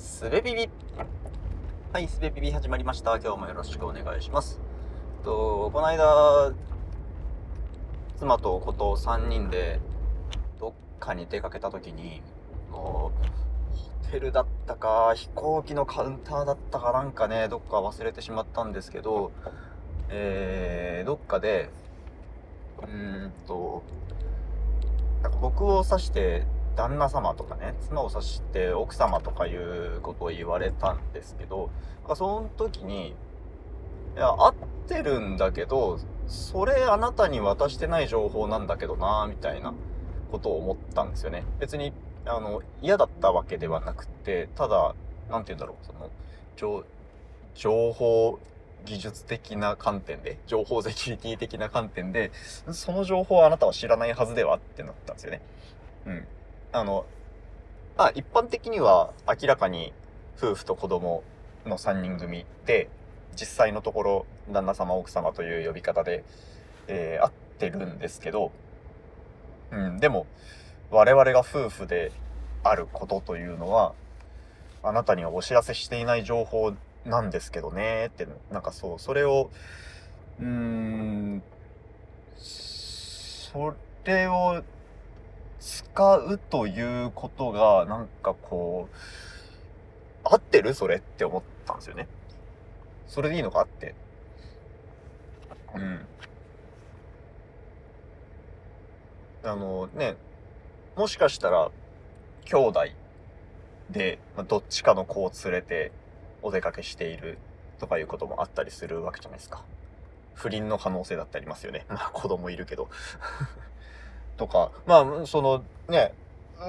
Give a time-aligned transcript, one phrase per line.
[0.00, 0.70] すべビビ
[1.92, 3.18] はい、すべビビ始まりました。
[3.18, 4.58] 今日もよろしくお願いします。
[5.24, 6.54] と、この間、
[8.18, 9.78] 妻と子と3人で、
[10.58, 12.22] どっかに出かけた時に、
[12.70, 13.12] も
[14.02, 19.32] うホテルだったか、飛行機のカウンターだったかなんかね、どっか忘れてしまったんですけど、
[20.08, 21.68] えー、どっかで、
[22.80, 23.82] うーんと、
[25.22, 26.46] なんか僕を指して
[26.76, 31.70] 旦那様とかね妻を指して奥様とかいうことを言われたんですけど
[32.14, 33.14] その時に
[34.16, 34.54] いや合っ
[34.88, 39.74] てるんだけどそれあなたに渡してない情報なんだけどなみたいな
[40.30, 41.92] ことを思ったんですよね別に
[42.26, 44.94] あの嫌だったわけではなくてただ
[45.30, 46.10] なんて言うんだろうその
[46.56, 46.84] 情
[47.54, 48.38] 情報
[48.84, 52.32] 技術的な観点で情報セキュリティ的な観点で
[52.72, 55.42] その情報はあなたは知らないはずではってなったんですよね。
[56.06, 56.26] うん。
[56.72, 57.04] あの、
[57.96, 59.92] あ、一般的には明らかに
[60.38, 61.22] 夫婦と子供
[61.66, 62.88] の3人組で、
[63.34, 66.24] 実際のところ旦那様奥様という呼び方で、
[66.88, 68.52] えー合ってるんですけど、
[69.70, 70.26] うん、でも
[70.90, 72.10] 我々が夫婦で
[72.64, 73.92] あることというのは、
[74.82, 76.72] あなたにはお知らせしていない情報
[77.04, 79.50] なんですけどねって、なんかそう、それを、
[80.40, 81.42] うーん、
[82.38, 84.62] それを
[85.60, 88.96] 使うということが、なんかこう、
[90.24, 92.08] 合ってるそれって思ったんですよね。
[93.06, 93.94] それでいいのかって。
[95.74, 96.06] うん。
[99.42, 100.16] あのね、
[100.96, 101.70] もしかしたら、
[102.44, 102.80] 兄弟
[103.90, 105.92] で、まどっちかの子を連れて
[106.42, 107.38] お出かけしている
[107.78, 109.64] とかいうこともあったりするわけじゃないですか。
[110.34, 111.84] 不倫の可能性だってありますよね。
[111.88, 112.88] まあ子供いるけど。
[114.40, 116.14] とか、まあ、そのね、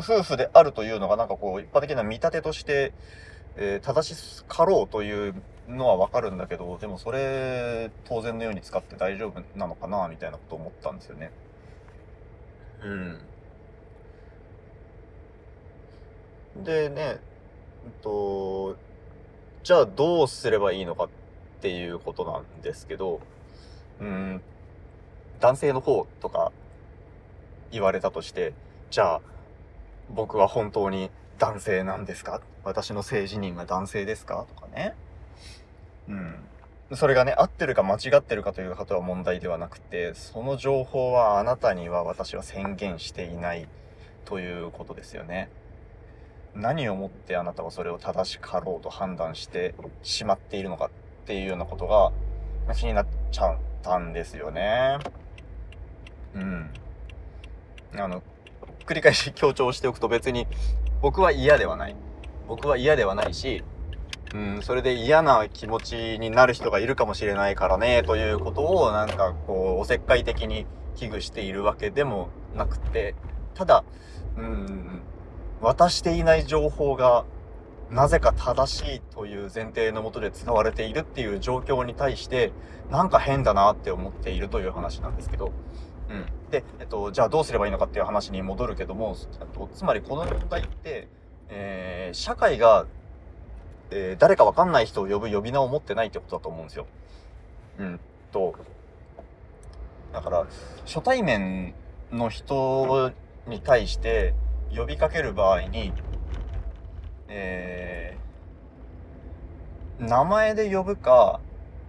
[0.00, 2.92] 夫婦であるというのがなんかこう、一般的な見立てとして、
[3.56, 5.34] えー正しかろうという
[5.68, 11.30] のはわかるんだけど、でもそれ、当然のように使って大丈夫なのかな、みたいなこと思ったんですよね。
[16.56, 16.64] うん。
[16.64, 17.20] でね、
[17.84, 18.76] うんと、
[19.62, 21.08] じゃあどうすればいいのかっ
[21.60, 23.20] ていうことなんですけど、
[24.00, 24.42] うん、
[25.38, 26.50] 男性の方とか
[27.72, 28.52] 言われたとして、
[28.90, 29.20] じゃあ
[30.10, 32.40] 僕は本当に男性なんですか？
[32.62, 34.46] 私の性自認が男性ですか？
[34.48, 34.94] とかね。
[36.08, 36.34] うん。
[36.94, 43.66] それがね、合ってるか間違ってるかということは問題ではなくて、その情報はあなたには私は宣言していない
[44.26, 45.48] ということですよね。
[46.54, 50.90] 何をもってあなたはそれを正しかろうと判断してしまっているのかっ
[51.24, 52.12] ていうようなことが
[52.74, 54.98] 気になっちゃったんですよね。
[56.34, 56.70] うん。
[57.96, 58.22] あの、
[58.86, 60.46] 繰り返し強調しておくと別に
[61.00, 61.96] 僕は嫌ではない。
[62.48, 63.62] 僕は嫌ではないし、
[64.34, 70.66] うん、それで嫌な気持ちになる人がいるかもしれないからね、ということをなんかこう、おせっかい的に
[70.96, 73.14] 危惧しているわけでもなくて、
[73.54, 73.84] ただ、
[74.36, 75.02] うん、
[75.60, 77.24] 渡していない情報が
[77.90, 82.52] なぜか正しいという前提のもとで伝われているっていう状況に対して、
[82.90, 85.52] なんか変だなって思っているという話なんですけど、
[86.08, 86.24] うん。
[86.50, 89.16] で、えっと、じゃあどうすればいいのかっていう話に戻るけども、
[89.74, 91.08] つまりこの問題って、
[91.48, 92.86] えー社会が、
[93.90, 96.86] えー誰かわかんない人を呼ぶ呼び名を持ってないってことだと思うんですよ。
[97.78, 98.00] うん
[98.32, 98.54] と、
[100.12, 100.46] だから、
[100.86, 101.74] 初対面
[102.10, 103.12] の人
[103.46, 104.34] に対して
[104.74, 105.92] 呼びかける場合に、
[107.28, 108.22] えー
[109.98, 111.40] 名前で呼ぶか、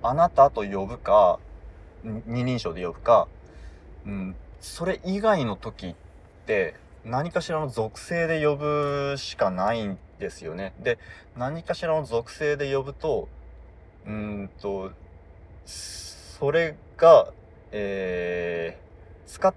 [0.01, 1.40] あなたと呼ぶか、
[2.03, 3.28] 二人称で呼ぶか、
[4.06, 5.96] うん、それ以外の時っ
[6.46, 6.75] て
[7.06, 10.74] 何かしらの属性で呼ぶしかないんですよね。
[10.80, 11.00] で、
[11.38, 13.28] 何かしらの属性で呼ぶと、
[14.06, 14.92] うんと、
[15.66, 17.31] それが、
[17.72, 18.84] えー
[19.34, 19.52] 使っ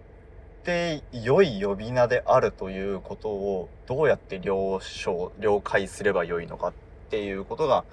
[0.65, 6.73] て良い呼び名であるということをどうやって了承、了解すればよいのかっ
[7.11, 7.85] ていうことが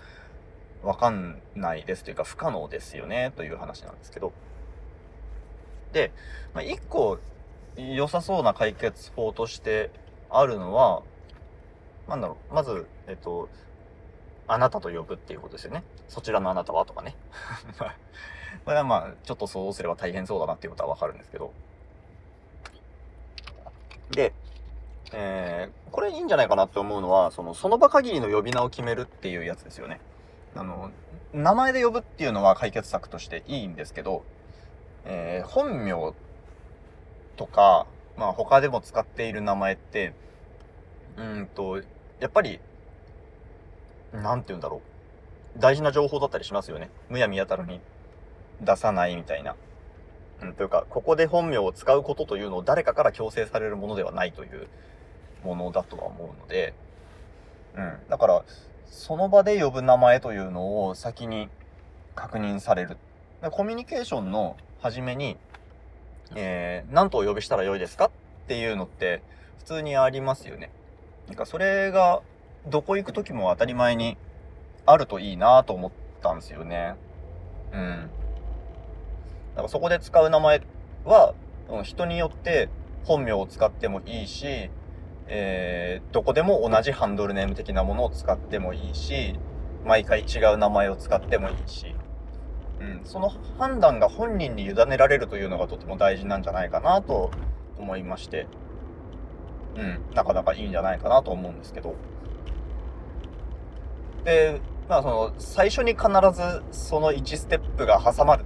[0.81, 4.31] わかんないですというか不可能ですよねという話なんですけど。
[5.93, 6.11] で、
[6.53, 7.19] まあ、一個
[7.77, 9.91] 良さそうな解決法として
[10.29, 11.03] あるのは、
[12.07, 13.47] なんだろう、まず、えっと、
[14.47, 15.83] あなたと呼ぶっていうことですよね。
[16.09, 17.15] そちらのあなたはとかね。
[18.65, 21.53] これはまあ、ちょっと想像すれば大変そうだなっていうことはわかるんですけど。
[24.11, 24.33] で、
[25.13, 30.01] えー、これいいんじゃないかなって思うのは、その、その場限りの呼び名を決めるっていうやつですよね。
[30.55, 30.91] あの、
[31.33, 34.23] 名前で呼ぶっていうのは解決策としていいんですけど、
[35.05, 36.13] えー本名
[37.35, 40.13] とか、まあ他でも使っている名前って、
[41.17, 41.81] うんと、
[42.19, 42.59] やっぱり、
[44.13, 44.81] なんて言うんだろ
[45.57, 45.59] う。
[45.59, 46.89] 大事な情報だったりしますよね。
[47.09, 47.79] むやみやたらに
[48.61, 49.55] 出さないみたいな。
[50.41, 54.67] うん、というか、ここで本名を使うことというのを誰かから強制されるものではないという
[55.43, 56.73] ものだとは思うので、
[57.75, 57.97] うん。
[58.09, 58.43] だから、
[58.85, 61.49] その場で呼ぶ名前というのを先に
[62.15, 62.97] 確認される。
[63.51, 65.37] コミュニケーションの初めに、
[66.35, 68.11] えー、何とお呼びしたらよいですかっ
[68.47, 69.21] ていうのって
[69.59, 70.71] 普通にありますよね。
[71.27, 72.21] なんかそれが
[72.67, 74.17] どこ行く時も当たり前に
[74.85, 75.91] あるといいなと思っ
[76.21, 76.95] たんですよね。
[77.73, 78.09] うん。
[79.51, 80.61] だからそこで使う名前
[81.05, 81.33] は、
[81.83, 82.69] 人によって
[83.05, 84.69] 本名を使ってもいいし、
[85.27, 89.35] えー、どこでも同じハンドルネーム的なものを使ってもいいし、
[89.85, 91.95] 毎回違う名前を使ってもいいし、
[92.83, 97.31] うん、その判断が本人に委ねられるというのがとても大事なんじゃないかなと
[97.79, 98.45] 思いまして、
[99.77, 101.95] うん、なかなかいいんじゃないかなと思うんですけど。
[104.25, 104.59] で、
[104.89, 108.45] まあその、最初に必ずその1ステップが挟まるっ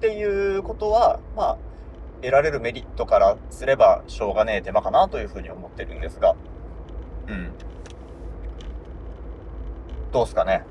[0.00, 1.58] ていうことは、まあ、
[2.22, 6.36] 得られるメリットからすればしょうがねえ手間かなというふうに思ってるんですが、
[7.28, 7.50] うん。
[10.10, 10.64] どうすかね。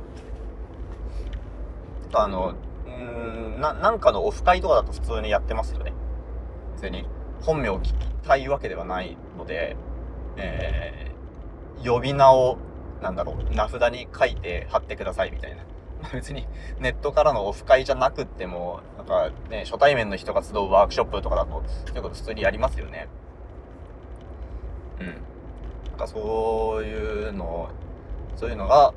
[2.16, 2.56] あの、
[2.98, 5.94] うんな、なんかのオフ会とかだと普通にやってますよね。
[6.76, 7.06] 別に
[7.42, 7.94] 本名を聞き
[8.28, 9.76] たいわけではないので、
[10.38, 12.58] えー、呼び名を、
[13.02, 15.64] なんだろう、名札に書いて貼ってくださいみたいな。
[16.12, 16.46] 別に
[16.80, 23.08] ネットからのオフ会じゃなくっても、なんかね、初対面の人が集うワークショップとかだと、そういうこと普通にやりますよね。
[25.00, 25.08] うん。
[25.90, 27.70] なんかそういうの、
[28.36, 28.94] そういうのが、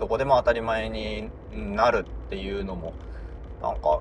[0.00, 2.94] どこでも当たり前になるっていうのも、
[3.62, 4.00] なんか、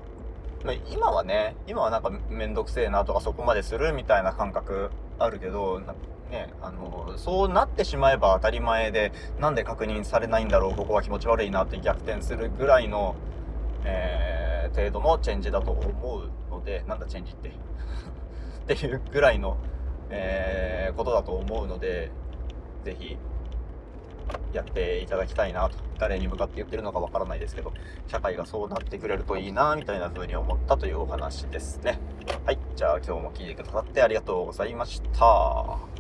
[0.90, 5.82] 今はね、今はなんかめんどくせえなとかそこまでするみたいな感覚あるけど、
[6.32, 13.16] ね、あの、そうなってしまえば当たり前で、なんで確認されないんだろう、ここは気持ち悪いなって逆転するぐらいの、
[13.84, 17.50] えー、程度のチェンジだと思うので、なんだチェンジって？
[18.74, 19.58] っていうぐらいの、
[20.12, 22.10] えー、ことだと思うので、
[22.86, 23.18] ぜひ、
[24.54, 25.78] やっていただきたいなと。
[25.98, 27.74] 誰に向かって言ってるのかわからないですけど、
[28.08, 32.00] 社会がそうなってくれるといいな、みたいな風に思ったというお話ですね。
[32.46, 32.60] はい。
[32.76, 35.99] じゃあ今日も聞いてくださってありがとうございました。